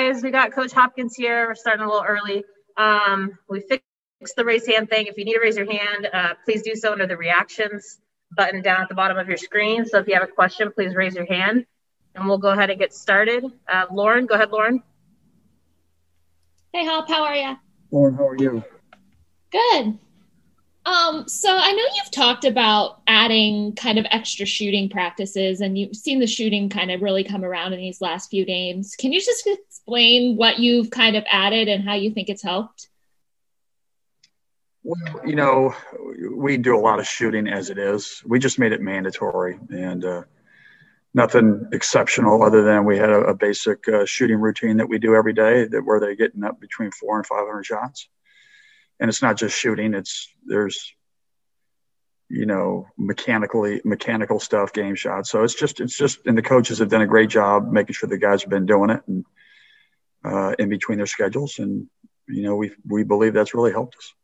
[0.00, 1.46] guys, we got Coach Hopkins here.
[1.46, 2.44] We're starting a little early.
[2.76, 5.06] Um, we fixed the raise hand thing.
[5.06, 7.98] If you need to raise your hand, uh, please do so under the reactions
[8.34, 9.84] button down at the bottom of your screen.
[9.84, 11.66] So if you have a question, please raise your hand
[12.14, 13.44] and we'll go ahead and get started.
[13.68, 14.82] Uh, Lauren, go ahead, Lauren.
[16.72, 17.56] Hey, Hop, how are you?
[17.90, 18.64] Lauren, how are you?
[19.50, 19.98] Good.
[20.86, 25.94] Um, so I know you've talked about adding kind of extra shooting practices, and you've
[25.94, 28.96] seen the shooting kind of really come around in these last few games.
[28.96, 32.88] Can you just explain what you've kind of added and how you think it's helped?
[34.82, 35.74] Well, you know,
[36.34, 38.22] we do a lot of shooting as it is.
[38.24, 40.22] We just made it mandatory, and uh,
[41.12, 45.14] nothing exceptional other than we had a, a basic uh, shooting routine that we do
[45.14, 48.08] every day that where they're getting up between four and 500 shots.
[49.00, 49.94] And it's not just shooting.
[49.94, 50.94] It's there's,
[52.28, 55.30] you know, mechanically mechanical stuff, game shots.
[55.30, 58.08] So it's just it's just and the coaches have done a great job making sure
[58.08, 59.24] the guys have been doing it and
[60.24, 61.58] uh, in between their schedules.
[61.58, 61.88] And
[62.28, 64.14] you know, we we believe that's really helped us.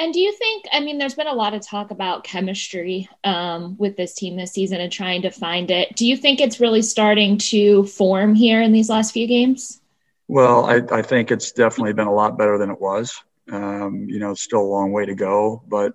[0.00, 3.76] And do you think, I mean, there's been a lot of talk about chemistry um,
[3.76, 5.94] with this team this season and trying to find it.
[5.94, 9.78] Do you think it's really starting to form here in these last few games?
[10.26, 13.22] Well, I, I think it's definitely been a lot better than it was.
[13.50, 15.94] Um, you know, it's still a long way to go, but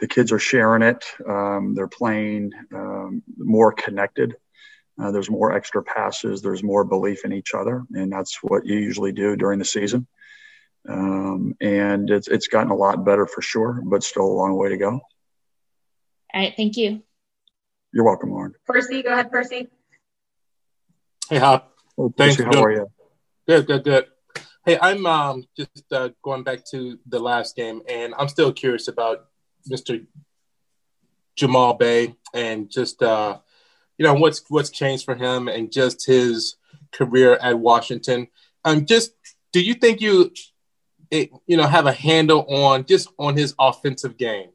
[0.00, 1.04] the kids are sharing it.
[1.28, 4.36] Um, they're playing um, more connected.
[5.00, 6.42] Uh, there's more extra passes.
[6.42, 10.06] There's more belief in each other, and that's what you usually do during the season.
[10.88, 14.70] Um, and it's, it's gotten a lot better for sure, but still a long way
[14.70, 15.00] to go.
[16.34, 16.54] All right.
[16.56, 17.02] Thank you.
[17.92, 18.54] You're welcome, Lauren.
[18.66, 19.68] Percy, go ahead, Percy.
[21.28, 21.74] Hey, Hop.
[21.96, 22.36] Oh, Thanks.
[22.36, 22.90] Percy, how are you?
[23.46, 24.06] Good, good, good.
[24.68, 28.86] Hey, I'm um, just uh, going back to the last game, and I'm still curious
[28.86, 29.24] about
[29.66, 30.04] Mr.
[31.36, 33.38] Jamal Bey and just uh,
[33.96, 36.56] you know what's what's changed for him and just his
[36.92, 38.28] career at Washington.
[38.62, 39.12] Um, just
[39.54, 40.32] do you think you
[41.10, 44.50] it, you know, have a handle on just on his offensive game.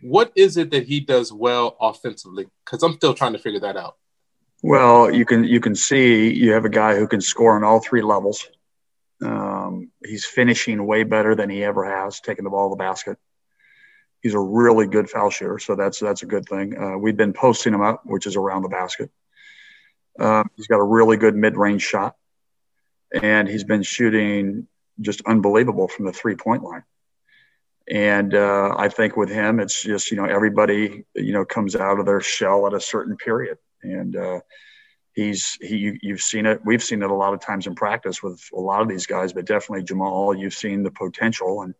[0.00, 2.46] What is it that he does well offensively?
[2.64, 3.96] Because I'm still trying to figure that out.
[4.62, 7.80] Well, you can you can see you have a guy who can score on all
[7.80, 8.48] three levels.
[9.22, 13.18] Um, he's finishing way better than he ever has, taking the ball to the basket.
[14.22, 16.76] He's a really good foul shooter, so that's that's a good thing.
[16.76, 19.10] Uh, we've been posting him up, which is around the basket.
[20.18, 22.16] Um, he's got a really good mid-range shot,
[23.22, 24.66] and he's been shooting
[25.00, 26.84] just unbelievable from the three point line.
[27.88, 32.00] And uh, I think with him, it's just, you know, everybody, you know, comes out
[32.00, 33.58] of their shell at a certain period.
[33.82, 34.40] And uh,
[35.16, 36.60] he's, he, you've seen it.
[36.64, 39.32] We've seen it a lot of times in practice with a lot of these guys,
[39.32, 41.62] but definitely Jamal, you've seen the potential.
[41.62, 41.74] And,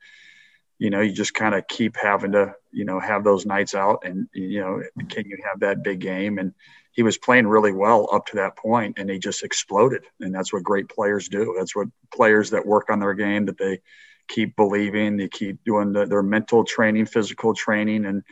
[0.79, 4.03] you know, you just kind of keep having to, you know, have those nights out
[4.05, 6.39] and, you know, can you have that big game?
[6.39, 6.53] And,
[6.97, 10.53] he was playing really well up to that point and he just exploded and that's
[10.53, 13.81] what great players do that's what players that work on their game that they
[14.29, 18.23] keep believing they keep doing the, their mental training physical training and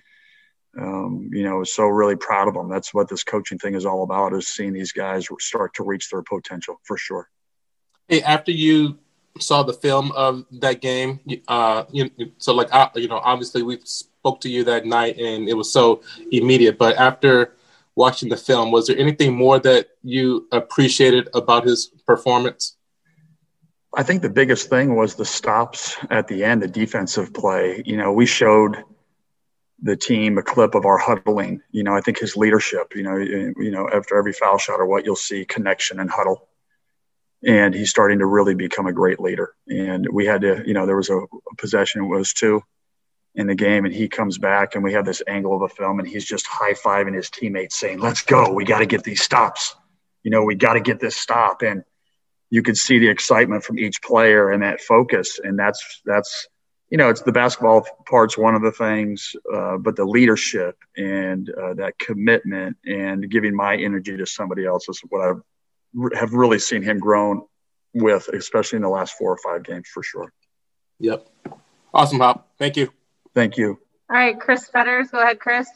[0.79, 4.03] um, you know so really proud of them that's what this coaching thing is all
[4.03, 7.29] about is seeing these guys start to reach their potential for sure
[8.09, 8.99] hey after you
[9.41, 12.09] saw the film of that game uh you,
[12.39, 16.03] so like you know obviously we spoke to you that night and it was so
[16.31, 17.55] immediate but after
[17.97, 18.71] watching the film.
[18.71, 22.77] Was there anything more that you appreciated about his performance?
[23.97, 27.83] I think the biggest thing was the stops at the end, the defensive play.
[27.87, 28.83] You know, we showed
[29.83, 31.63] the team a clip of our huddling.
[31.71, 32.95] You know, I think his leadership.
[32.95, 36.49] You know, you know, after every foul shot or what, you'll see connection and huddle,
[37.45, 39.55] and he's starting to really become a great leader.
[39.69, 42.09] And we had to, you know, there was a, a possession.
[42.09, 42.63] Was two
[43.35, 45.99] in the game and he comes back and we have this angle of a film
[45.99, 49.75] and he's just high-fiving his teammates saying let's go we got to get these stops
[50.23, 51.83] you know we got to get this stop and
[52.51, 56.47] you could see the excitement from each player and that focus and that's that's
[56.91, 61.51] you know it's the basketball part's one of the things uh, but the leadership and
[61.51, 65.33] uh, that commitment and giving my energy to somebody else is what i
[66.19, 67.43] have really seen him grown
[67.95, 70.33] with especially in the last four or five games for sure.
[70.99, 71.27] Yep.
[71.93, 72.49] Awesome hop.
[72.59, 72.93] Thank you.
[73.35, 73.79] Thank you.
[74.11, 75.69] All right, Chris Fetters, go ahead, Chris.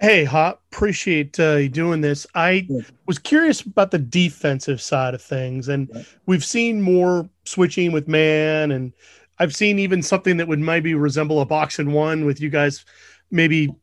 [0.00, 2.24] Hey, Hop, appreciate uh, you doing this.
[2.32, 2.68] I
[3.06, 5.90] was curious about the defensive side of things, and
[6.26, 8.92] we've seen more switching with man, and
[9.38, 12.84] I've seen even something that would maybe resemble a box and one with you guys
[13.30, 13.74] maybe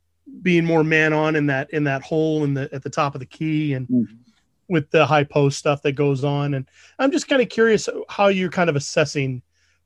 [0.41, 3.19] being more man on in that in that hole in the at the top of
[3.19, 4.15] the key and mm-hmm.
[4.67, 6.55] with the high post stuff that goes on.
[6.55, 6.67] And
[6.99, 9.41] I'm just kind of curious how you're kind of assessing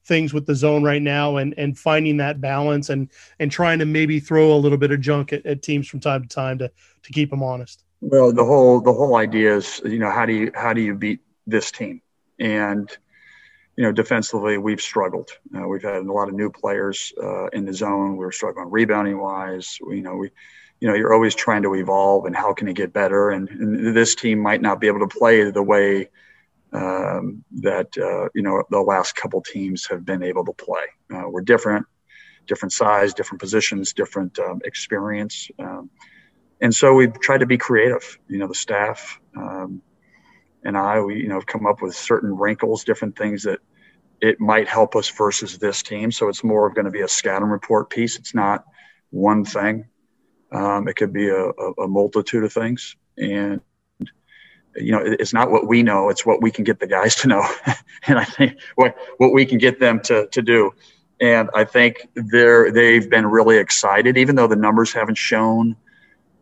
[0.06, 3.86] things with the zone right now and and finding that balance and and trying to
[3.86, 6.72] maybe throw a little bit of junk at, at teams from time to time to
[7.04, 10.34] to keep them honest well the whole the whole idea is you know how do
[10.34, 12.02] you how do you beat this team
[12.40, 12.90] And
[13.80, 15.30] you know, defensively, we've struggled.
[15.56, 18.18] Uh, we've had a lot of new players uh, in the zone.
[18.18, 19.78] We are struggling rebounding wise.
[19.82, 20.32] We, you know, we,
[20.82, 23.30] you know, you're always trying to evolve and how can it get better.
[23.30, 26.10] And, and this team might not be able to play the way
[26.74, 30.84] um, that uh, you know the last couple teams have been able to play.
[31.16, 31.86] Uh, we're different,
[32.48, 35.90] different size, different positions, different um, experience, um,
[36.60, 38.20] and so we've tried to be creative.
[38.28, 39.82] You know, the staff um,
[40.64, 43.60] and I, we you know have come up with certain wrinkles, different things that
[44.22, 46.12] it might help us versus this team.
[46.12, 48.18] So it's more of going to be a scouting report piece.
[48.18, 48.66] It's not
[49.12, 49.86] one thing.
[50.52, 53.62] Um, it could be a, a, a, multitude of things, and
[54.76, 57.28] you know, it's not what we know; it's what we can get the guys to
[57.28, 57.48] know,
[58.08, 60.72] and I think what what we can get them to to do.
[61.22, 65.76] And I think they're they've been really excited, even though the numbers haven't shown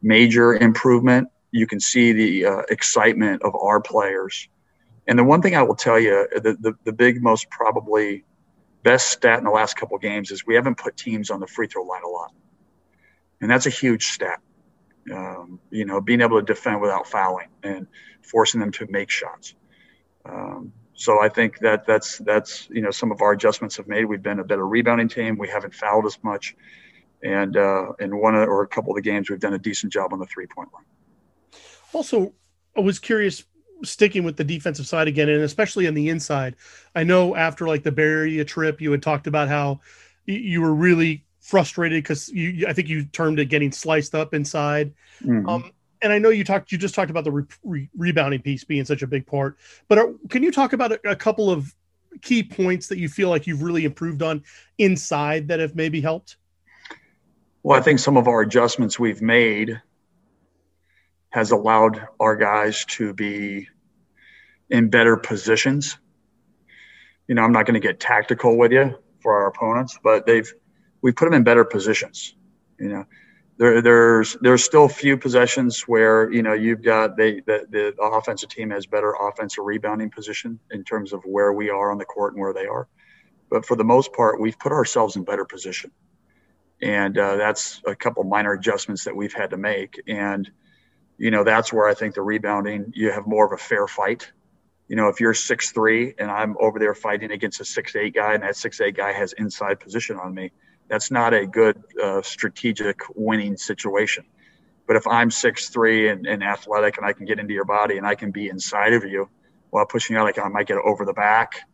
[0.01, 1.29] major improvement.
[1.51, 4.49] You can see the uh, excitement of our players
[5.07, 8.25] and the one thing I will tell you, the, the, the big, most probably
[8.83, 11.67] best stat in the last couple games is we haven't put teams on the free
[11.67, 12.33] throw line a lot.
[13.39, 14.41] And that's a huge stat.
[15.11, 17.87] Um, you know, being able to defend without fouling and
[18.21, 19.55] forcing them to make shots.
[20.25, 24.03] Um, so I think that that's that's you know some of our adjustments have made.
[24.03, 25.37] We've been a better rebounding team.
[25.37, 26.57] We haven't fouled as much,
[27.23, 30.11] and uh, in one or a couple of the games we've done a decent job
[30.11, 30.83] on the three point line.
[31.93, 32.33] Also,
[32.75, 33.43] I was curious
[33.83, 36.55] sticking with the defensive side again, and especially on the inside.
[36.95, 39.81] I know after like the Bay Area trip, you had talked about how
[40.25, 44.93] you were really frustrated because you, I think you termed it getting sliced up inside.
[45.23, 45.47] Mm-hmm.
[45.47, 48.63] Um, and I know you talked, you just talked about the re- re- rebounding piece
[48.63, 49.57] being such a big part.
[49.87, 51.73] But are, can you talk about a, a couple of
[52.21, 54.43] key points that you feel like you've really improved on
[54.77, 56.37] inside that have maybe helped?
[57.63, 59.81] Well, I think some of our adjustments we've made
[61.29, 63.67] has allowed our guys to be
[64.69, 65.97] in better positions.
[67.27, 70.51] You know, I'm not going to get tactical with you for our opponents, but they've
[71.01, 72.35] we put them in better positions.
[72.79, 73.05] You know,
[73.57, 78.49] there, there's there's still few possessions where you know you've got they the, the offensive
[78.49, 82.33] team has better offensive rebounding position in terms of where we are on the court
[82.33, 82.87] and where they are,
[83.49, 85.91] but for the most part, we've put ourselves in better position,
[86.81, 90.49] and uh, that's a couple minor adjustments that we've had to make and
[91.17, 94.31] you know, that's where I think the rebounding, you have more of a fair fight.
[94.87, 98.13] You know, if you're six three and I'm over there fighting against a six eight
[98.13, 100.51] guy, and that six eight guy has inside position on me,
[100.87, 104.25] that's not a good uh, strategic winning situation.
[104.85, 107.97] But if I'm six three and, and athletic and I can get into your body
[107.97, 109.27] and I can be inside of you
[109.71, 111.67] while pushing out, like I might get over the back.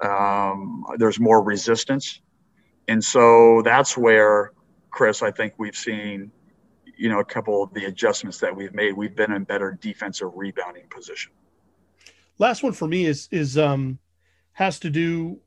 [0.00, 2.20] Um, there's more resistance,
[2.86, 4.52] and so that's where
[4.90, 6.30] Chris, I think we've seen
[6.98, 10.30] you know, a couple of the adjustments that we've made, we've been in better defensive
[10.34, 11.32] rebounding position.
[12.38, 13.98] Last one for me is is um
[14.52, 15.38] has to do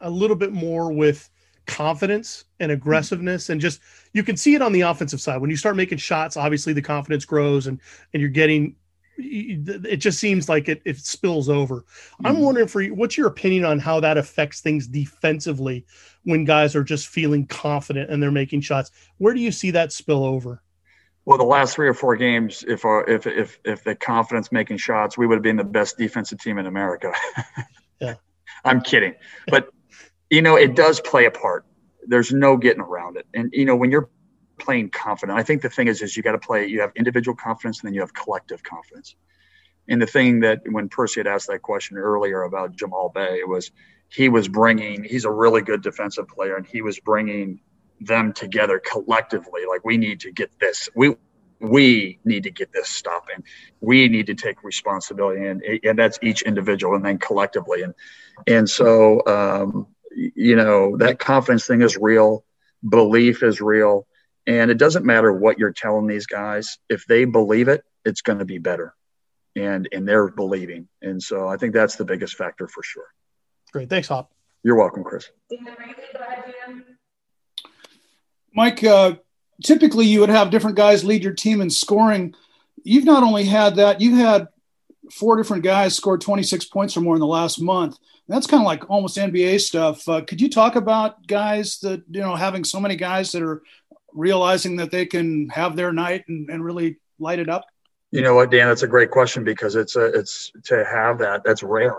[0.00, 1.30] a little bit more with
[1.66, 3.80] confidence and aggressiveness and just
[4.12, 6.82] you can see it on the offensive side when you start making shots obviously the
[6.82, 7.80] confidence grows and
[8.12, 8.76] and you're getting
[9.16, 11.82] it just seems like it, it spills over.
[11.82, 12.26] Mm-hmm.
[12.26, 15.86] I'm wondering for you, what's your opinion on how that affects things defensively
[16.24, 18.90] when guys are just feeling confident and they're making shots?
[19.18, 20.62] Where do you see that spill over?
[21.26, 24.76] Well, the last three or four games, if our, if if if the confidence making
[24.76, 27.12] shots, we would have been the best defensive team in America.
[28.00, 28.14] yeah,
[28.64, 29.14] I'm kidding,
[29.48, 29.70] but
[30.28, 31.64] you know it does play a part.
[32.06, 34.10] There's no getting around it, and you know when you're
[34.58, 36.66] playing confident, I think the thing is is you got to play.
[36.66, 39.16] You have individual confidence, and then you have collective confidence.
[39.88, 43.70] And the thing that when Percy had asked that question earlier about Jamal Bey was
[44.10, 45.04] he was bringing.
[45.04, 47.60] He's a really good defensive player, and he was bringing
[48.00, 49.62] them together collectively.
[49.68, 51.14] Like we need to get this we
[51.60, 53.42] we need to get this stopping
[53.80, 57.82] we need to take responsibility and and that's each individual and then collectively.
[57.82, 57.94] And
[58.46, 62.44] and so um, you know that confidence thing is real
[62.88, 64.06] belief is real
[64.46, 68.38] and it doesn't matter what you're telling these guys if they believe it it's going
[68.38, 68.94] to be better.
[69.56, 70.88] And and they're believing.
[71.02, 73.06] And so i think that's the biggest factor for sure.
[73.72, 73.88] Great.
[73.88, 74.32] Thanks hop.
[74.62, 75.30] You're welcome chris
[78.54, 79.16] Mike, uh,
[79.62, 82.34] typically you would have different guys lead your team in scoring.
[82.82, 84.48] You've not only had that, you had
[85.10, 87.98] four different guys score 26 points or more in the last month.
[88.28, 90.08] That's kind of like almost NBA stuff.
[90.08, 93.62] Uh, could you talk about guys that, you know, having so many guys that are
[94.12, 97.66] realizing that they can have their night and, and really light it up?
[98.12, 101.42] You know what, Dan, that's a great question because it's a, it's to have that,
[101.44, 101.96] that's rare.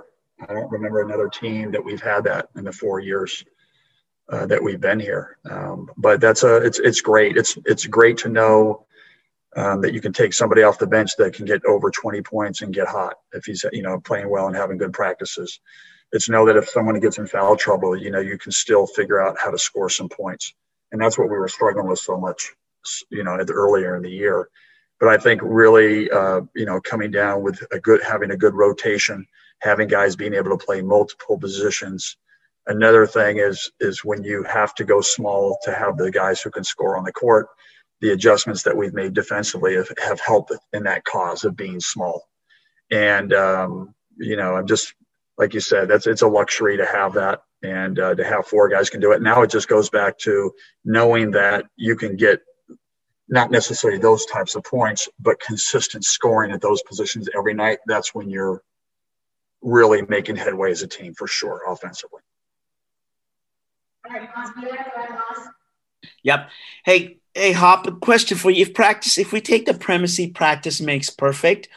[0.48, 3.44] I don't remember another team that we've had that in the four years
[4.30, 5.38] uh, that we've been here.
[5.50, 7.38] Um, but that's a it's it's great.
[7.38, 8.86] It's it's great to know
[9.58, 12.62] Um, that you can take somebody off the bench that can get over 20 points
[12.62, 15.60] and get hot if he's you know playing well and having good practices.
[16.12, 19.22] It's know that if someone gets in foul trouble, you know you can still figure
[19.22, 20.54] out how to score some points,
[20.92, 22.52] and that's what we were struggling with so much,
[23.10, 24.50] you know, the, earlier in the year.
[25.00, 28.54] But I think really, uh, you know, coming down with a good having a good
[28.54, 29.26] rotation,
[29.60, 32.18] having guys being able to play multiple positions.
[32.68, 36.50] Another thing is is when you have to go small to have the guys who
[36.50, 37.48] can score on the court
[38.02, 42.24] the adjustments that we've made defensively have, have helped in that cause of being small.
[42.92, 44.94] And, um, you know, I'm just,
[45.38, 48.70] like you said, that's, it's a luxury to have that and uh, to have four
[48.70, 49.22] guys can do it.
[49.22, 50.52] Now it just goes back to
[50.84, 52.42] knowing that you can get
[53.28, 57.80] not necessarily those types of points, but consistent scoring at those positions every night.
[57.88, 58.62] That's when you're
[59.64, 62.22] really making headway as a team for sure, offensively.
[66.24, 66.50] Yep.
[66.84, 68.62] Hey, Hey, Hop, a question for you.
[68.62, 71.68] If practice, if we take the premise practice makes perfect,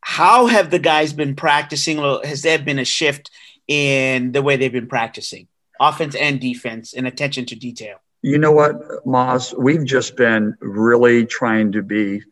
[0.00, 1.98] how have the guys been practicing?
[2.24, 3.30] Has there been a shift
[3.68, 5.46] in the way they've been practicing,
[5.78, 7.98] offense and defense, and attention to detail?
[8.22, 8.74] You know what,
[9.06, 9.56] Moz?
[9.56, 12.22] We've just been really trying to be,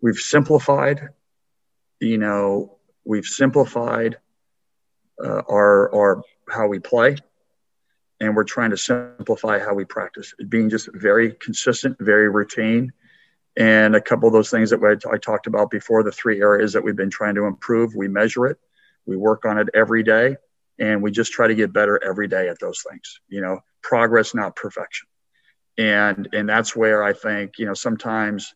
[0.00, 1.08] we've simplified,
[1.98, 4.18] you know, we've simplified
[5.20, 7.16] uh, our, our, how we play
[8.22, 12.92] and we're trying to simplify how we practice, it being just very consistent, very routine.
[13.56, 14.80] And a couple of those things that
[15.12, 18.46] I talked about before, the three areas that we've been trying to improve, we measure
[18.46, 18.58] it,
[19.06, 20.36] we work on it every day,
[20.78, 23.20] and we just try to get better every day at those things.
[23.28, 25.08] You know, progress, not perfection.
[25.76, 28.54] And and that's where I think you know sometimes,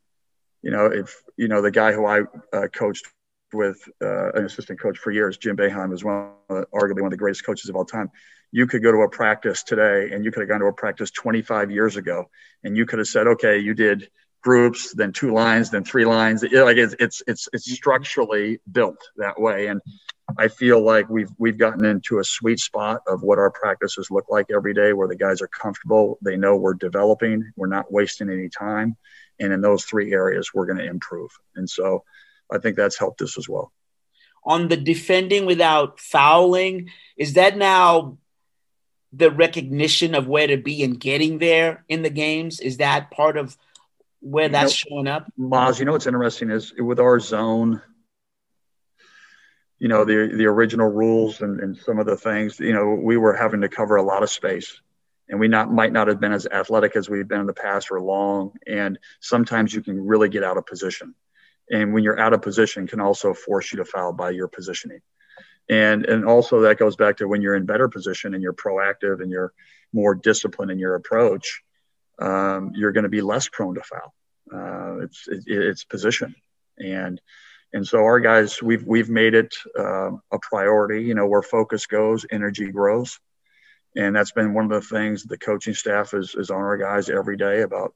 [0.63, 2.21] you know, if you know the guy who I
[2.53, 3.07] uh, coached
[3.53, 7.07] with uh, an assistant coach for years, Jim Boeheim, is one of, the, arguably one
[7.07, 8.11] of the greatest coaches of all time
[8.53, 11.11] you could go to a practice today and you could have gone to a practice
[11.11, 12.31] 25 years ago
[12.65, 14.09] and you could have said, okay, you did
[14.43, 16.43] groups, then two lines, then three lines.
[16.43, 19.67] It, like it's, it's, it's, it's structurally built that way.
[19.67, 19.81] And
[20.39, 24.27] I feel like we've, we've gotten into a sweet spot of what our practices look
[24.29, 26.19] like every day where the guys are comfortable.
[26.23, 28.97] They know we're developing, we're not wasting any time.
[29.41, 31.31] And in those three areas, we're going to improve.
[31.57, 32.05] And so
[32.51, 33.73] I think that's helped us as well.
[34.45, 38.19] On the defending without fouling, is that now
[39.17, 42.61] the recognition of where to be and getting there in the games?
[42.61, 43.57] Is that part of
[44.21, 45.33] where that's know, showing up?
[45.39, 47.81] Moz, you know what's interesting is with our zone,
[49.79, 53.17] you know, the the original rules and, and some of the things, you know, we
[53.17, 54.81] were having to cover a lot of space.
[55.29, 57.91] And we not might not have been as athletic as we've been in the past
[57.91, 58.53] or long.
[58.67, 61.15] And sometimes you can really get out of position.
[61.69, 65.01] And when you're out of position can also force you to foul by your positioning
[65.69, 69.21] and and also that goes back to when you're in better position and you're proactive
[69.21, 69.53] and you're
[69.93, 71.63] more disciplined in your approach
[72.21, 74.15] um, you're going to be less prone to foul.
[74.53, 76.35] Uh, it's it, it's position.
[76.79, 77.21] And
[77.73, 81.87] and so our guys we've we've made it uh, a priority you know where focus
[81.87, 83.19] goes energy grows.
[83.97, 87.09] And that's been one of the things the coaching staff is, is on our guys
[87.09, 87.95] every day about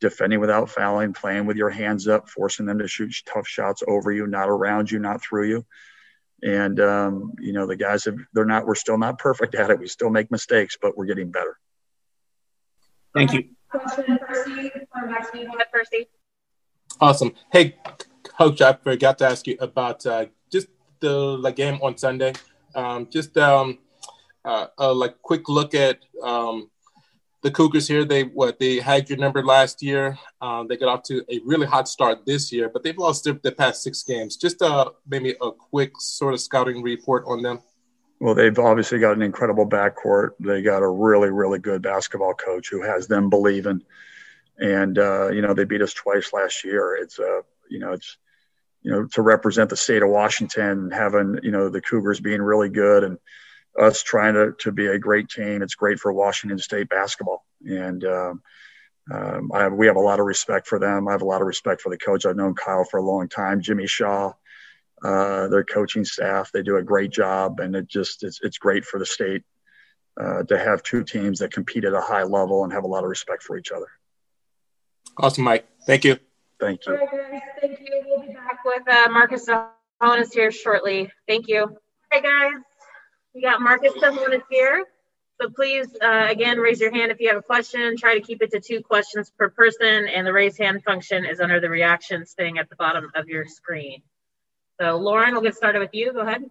[0.00, 4.10] defending without fouling playing with your hands up forcing them to shoot tough shots over
[4.10, 5.64] you not around you not through you
[6.42, 9.78] and um, you know the guys have they're not we're still not perfect at it.
[9.78, 11.58] We still make mistakes but we're getting better.
[13.14, 13.44] Thank you.
[13.70, 14.70] Question percy.
[14.94, 16.08] Back to you percy.
[17.00, 17.32] Awesome.
[17.52, 17.76] Hey
[18.38, 20.68] coach i forgot to ask you about uh, just
[21.00, 22.32] the like game on sunday.
[22.74, 23.78] Um, just um,
[24.44, 26.70] uh, a like quick look at um,
[27.42, 30.16] the Cougars here, they what they had your number last year.
[30.40, 33.34] Um, they got off to a really hot start this year, but they've lost their,
[33.42, 34.36] the past six games.
[34.36, 37.60] Just uh, maybe a quick sort of scouting report on them.
[38.20, 40.30] Well, they've obviously got an incredible backcourt.
[40.38, 43.82] They got a really, really good basketball coach who has them believing.
[44.58, 46.94] And uh, you know, they beat us twice last year.
[46.94, 48.16] It's uh, you know, it's
[48.82, 52.68] you know, to represent the state of Washington, having you know the Cougars being really
[52.68, 53.18] good and
[53.78, 55.62] us trying to, to be a great team.
[55.62, 57.44] It's great for Washington State basketball.
[57.64, 58.42] And um,
[59.12, 61.08] um, I have, we have a lot of respect for them.
[61.08, 62.26] I have a lot of respect for the coach.
[62.26, 64.32] I've known Kyle for a long time, Jimmy Shaw,
[65.02, 66.50] uh, their coaching staff.
[66.52, 67.60] They do a great job.
[67.60, 69.42] And it just, it's, it's great for the state
[70.20, 73.04] uh, to have two teams that compete at a high level and have a lot
[73.04, 73.88] of respect for each other.
[75.18, 75.66] Awesome, Mike.
[75.86, 76.18] Thank you.
[76.60, 76.92] Thank you.
[76.92, 77.40] All right, guys.
[77.60, 78.02] Thank you.
[78.06, 81.10] We'll be back with uh, Marcus Tsohonis here shortly.
[81.26, 81.62] Thank you.
[81.62, 81.76] All
[82.12, 82.62] right, guys.
[83.34, 84.84] We got Marcus Tsohonis here.
[85.40, 87.96] So please, uh, again, raise your hand if you have a question.
[87.96, 91.40] Try to keep it to two questions per person, and the raise hand function is
[91.40, 94.02] under the reactions thing at the bottom of your screen.
[94.80, 96.12] So Lauren, we'll get started with you.
[96.12, 96.44] Go ahead.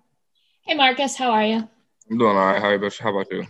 [0.65, 1.67] Hey, Marcus, how are you?
[2.09, 2.61] I'm doing all right.
[2.61, 3.45] How about, how about you?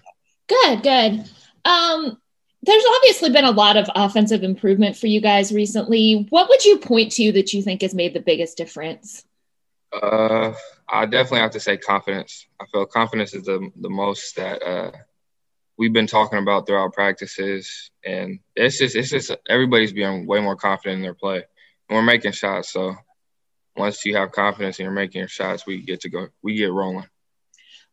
[0.48, 1.30] Good, good.
[1.66, 2.18] Um,
[2.64, 6.28] there's obviously been a lot of offensive improvement for you guys recently.
[6.30, 9.26] What would you point to that you think has made the biggest difference?
[9.94, 10.54] Uh,
[10.88, 12.46] I definitely have to say confidence.
[12.60, 14.92] I feel confidence is the the most that uh,
[15.78, 20.56] we've been talking about throughout practices, and it's just it's just everybody's being way more
[20.56, 22.72] confident in their play, and we're making shots.
[22.72, 22.96] So
[23.76, 26.72] once you have confidence and you're making your shots, we get to go, we get
[26.72, 27.08] rolling.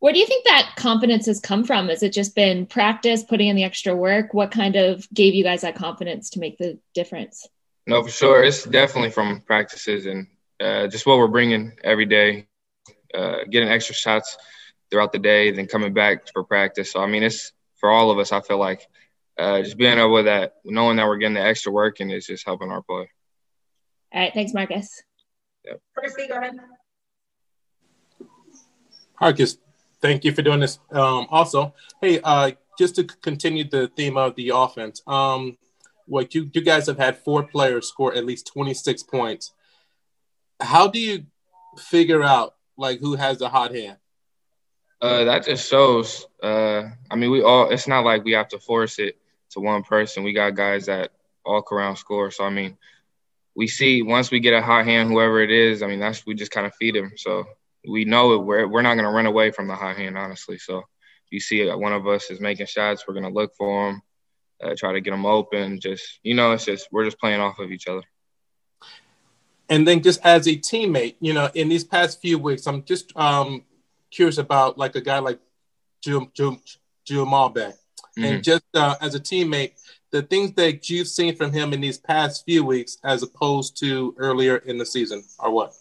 [0.00, 1.88] Where do you think that confidence has come from?
[1.88, 4.32] Has it just been practice, putting in the extra work?
[4.32, 7.48] What kind of gave you guys that confidence to make the difference?
[7.86, 8.44] No, for sure.
[8.44, 10.28] It's definitely from practices and
[10.60, 12.46] uh, just what we're bringing every day,
[13.14, 14.36] uh, getting extra shots
[14.90, 16.92] throughout the day, then coming back for practice.
[16.92, 18.86] So, I mean, it's for all of us, I feel like
[19.38, 22.44] uh, just being able that, knowing that we're getting the extra work and it's just
[22.44, 23.08] helping our play.
[24.12, 24.32] All right.
[24.32, 25.02] Thanks, Marcus.
[25.64, 25.80] Yep.
[25.94, 26.56] Percy, go ahead.
[29.20, 29.58] Marcus,
[30.00, 30.78] thank you for doing this.
[30.90, 35.58] Um, also, hey, uh, just to continue the theme of the offense, um,
[36.06, 39.52] what you you guys have had four players score at least 26 points.
[40.60, 41.26] How do you
[41.78, 43.98] figure out like who has the hot hand?
[45.00, 46.26] Uh, that just shows.
[46.42, 47.70] Uh, I mean, we all.
[47.70, 49.16] It's not like we have to force it
[49.50, 50.24] to one person.
[50.24, 51.12] We got guys that
[51.44, 52.30] all around score.
[52.30, 52.76] So I mean,
[53.54, 55.82] we see once we get a hot hand, whoever it is.
[55.82, 57.12] I mean, that's we just kind of feed them.
[57.16, 57.44] So
[57.88, 58.38] we know it.
[58.38, 60.58] We're we're not going to run away from the hot hand, honestly.
[60.58, 60.82] So
[61.30, 64.02] you see one of us is making shots, we're going to look for them,
[64.62, 65.80] uh, try to get them open.
[65.80, 68.02] Just you know, it's just we're just playing off of each other.
[69.68, 73.14] And then just as a teammate, you know, in these past few weeks, I'm just
[73.16, 73.64] um,
[74.10, 75.38] curious about like a guy like
[76.00, 76.60] Jim, Jim,
[77.04, 77.72] Jamal Bey.
[77.72, 78.24] Mm-hmm.
[78.24, 79.72] And just uh, as a teammate,
[80.10, 84.14] the things that you've seen from him in these past few weeks as opposed to
[84.16, 85.74] earlier in the season are what?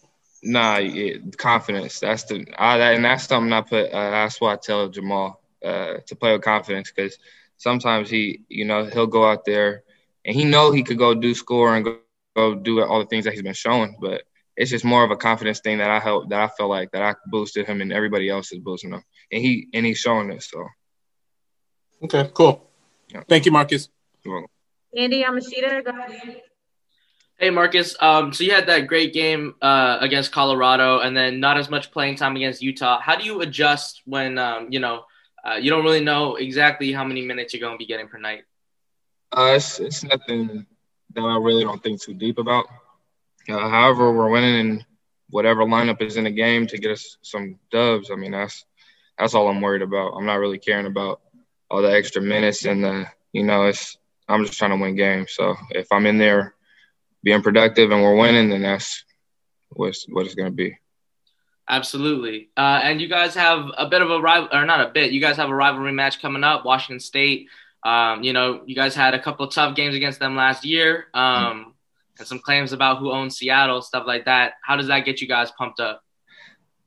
[0.43, 1.99] Nah, yeah, confidence.
[1.99, 3.91] That's the I, and that's something I put.
[3.91, 7.17] Uh, that's what I tell Jamal uh, to play with confidence because
[7.57, 9.83] sometimes he, you know, he'll go out there
[10.25, 11.97] and he know he could go do score and go,
[12.37, 14.23] go do all the things that he's been showing, but
[14.55, 17.01] it's just more of a confidence thing that I help that I felt like that
[17.01, 20.49] I boosted him and everybody else is boosting him, and he and he's showing this.
[20.49, 20.65] So,
[22.03, 22.69] okay, cool.
[23.09, 23.23] Yeah.
[23.27, 23.89] Thank you, Marcus.
[24.95, 26.41] Andy Yamashita, go ahead.
[27.39, 31.57] Hey Marcus, um, so you had that great game uh, against Colorado, and then not
[31.57, 32.99] as much playing time against Utah.
[32.99, 35.03] How do you adjust when um, you know
[35.47, 38.17] uh, you don't really know exactly how many minutes you're going to be getting per
[38.17, 38.43] night?
[39.31, 40.65] Uh, it's, it's nothing
[41.15, 42.65] that I really don't think too deep about.
[43.49, 44.85] Uh, however, we're winning in
[45.29, 48.11] whatever lineup is in the game to get us some dubs.
[48.11, 48.65] I mean, that's
[49.17, 50.13] that's all I'm worried about.
[50.13, 51.21] I'm not really caring about
[51.69, 55.33] all the extra minutes and the you know it's I'm just trying to win games.
[55.33, 56.55] So if I'm in there
[57.23, 59.03] being productive and we're winning, then that's
[59.69, 60.77] what's what it's going to be.
[61.69, 62.49] Absolutely.
[62.55, 65.11] Uh, and you guys have a bit of a rival, or not a bit.
[65.11, 67.47] You guys have a rivalry match coming up, Washington State.
[67.83, 71.07] Um, you know, you guys had a couple of tough games against them last year,
[71.13, 71.73] um,
[72.17, 74.53] and some claims about who owns Seattle, stuff like that.
[74.63, 76.03] How does that get you guys pumped up?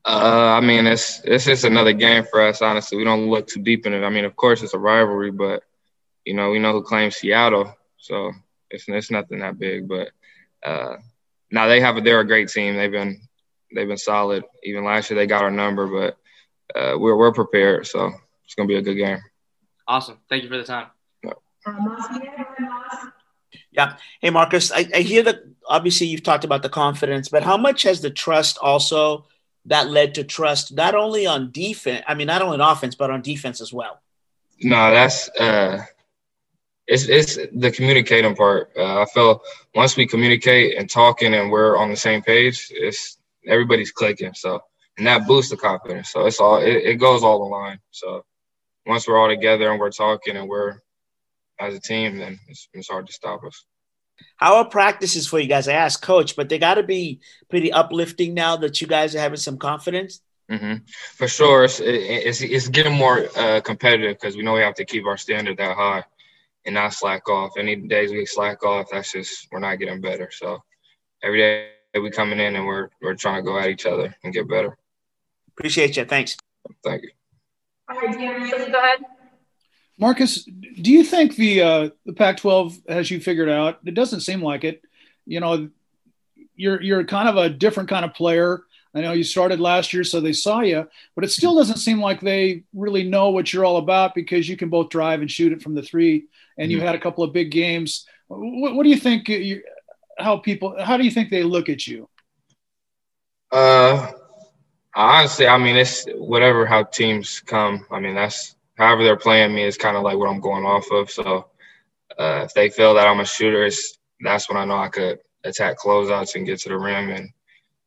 [0.05, 2.63] Uh, I mean, it's it's just another game for us.
[2.63, 4.03] Honestly, we don't look too deep in it.
[4.03, 5.63] I mean, of course, it's a rivalry, but
[6.25, 8.33] you know, we know who claims Seattle, so
[8.71, 9.89] it's it's nothing that big.
[9.89, 10.11] But
[10.65, 10.97] uh,
[11.51, 12.77] now they have a, they're a great team.
[12.77, 13.21] They've been
[13.75, 14.45] they've been solid.
[14.65, 17.87] Even last year they got our number, but uh, we're we're prepared.
[17.87, 18.11] So
[18.45, 19.19] it's gonna be a good game.
[19.91, 20.19] Awesome.
[20.29, 20.87] Thank you for the time.
[23.73, 23.97] Yeah.
[24.21, 27.83] Hey, Marcus, I, I hear that obviously you've talked about the confidence, but how much
[27.83, 29.27] has the trust also
[29.65, 33.11] that led to trust not only on defense, I mean, not only on offense, but
[33.11, 34.01] on defense as well?
[34.61, 35.85] No, that's uh,
[36.87, 38.71] it's it's the communicating part.
[38.77, 39.43] Uh, I feel
[39.75, 44.35] once we communicate and talking and we're on the same page, it's everybody's clicking.
[44.35, 44.63] So
[44.99, 46.11] and that boosts the confidence.
[46.11, 47.81] So it's all it, it goes all the line.
[47.91, 48.25] So
[48.91, 50.81] once we're all together and we're talking and we're
[51.61, 53.65] as a team, then it's, it's hard to stop us.
[54.37, 55.69] How are practices for you guys?
[55.69, 59.21] I asked coach, but they got to be pretty uplifting now that you guys are
[59.21, 60.21] having some confidence.
[60.51, 60.85] Mm-hmm.
[61.15, 64.85] For sure, it's, it's, it's getting more uh, competitive because we know we have to
[64.85, 66.03] keep our standard that high
[66.67, 67.53] and not slack off.
[67.57, 70.29] Any days we slack off, that's just we're not getting better.
[70.33, 70.63] So
[71.23, 74.35] every day we coming in and we're we're trying to go at each other and
[74.35, 74.77] get better.
[75.57, 76.05] Appreciate you.
[76.05, 76.37] Thanks.
[76.83, 77.11] Thank you.
[77.91, 79.05] All right, go ahead.
[79.99, 83.81] Marcus, do you think the uh, the Pac-12 has you figured out?
[83.85, 84.83] It doesn't seem like it.
[85.27, 85.69] You know,
[86.55, 88.63] you're you're kind of a different kind of player.
[88.95, 92.01] I know you started last year, so they saw you, but it still doesn't seem
[92.01, 95.53] like they really know what you're all about because you can both drive and shoot
[95.53, 96.27] it from the three,
[96.57, 96.87] and you mm-hmm.
[96.87, 98.07] had a couple of big games.
[98.29, 99.29] What, what do you think?
[99.29, 99.63] You,
[100.17, 100.77] how people?
[100.83, 102.09] How do you think they look at you?
[103.53, 104.13] Uh,
[105.01, 107.87] honestly, I mean, it's whatever how teams come.
[107.91, 110.91] I mean, that's however they're playing me is kind of like what I'm going off
[110.91, 111.11] of.
[111.11, 111.47] So
[112.19, 113.69] uh, if they feel that I'm a shooter,
[114.21, 117.31] that's when I know I could attack closeouts and get to the rim and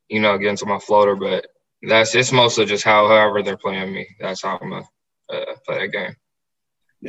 [0.09, 1.15] you know get into my floater.
[1.15, 1.47] But
[1.83, 4.07] that's it's mostly just how however they're playing me.
[4.19, 4.85] That's how I'm gonna
[5.29, 6.15] uh, play that game.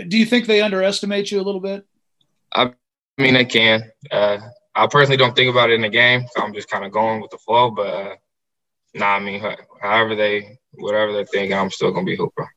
[0.08, 1.86] Do you think they underestimate you a little bit?
[2.54, 2.72] I
[3.16, 3.90] mean, they can.
[4.10, 4.38] Uh,
[4.74, 6.24] I personally don't think about it in the game.
[6.36, 7.70] I'm just kind of going with the flow.
[7.70, 8.14] But uh,
[8.94, 9.42] nah, I mean,
[9.80, 12.48] however they, whatever they're thinking, I'm still gonna be hooper.